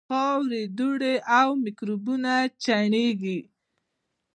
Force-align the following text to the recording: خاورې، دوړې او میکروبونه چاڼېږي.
خاورې، 0.09 0.61
دوړې 0.77 1.15
او 1.39 1.49
میکروبونه 1.65 2.33
چاڼېږي. 2.63 3.39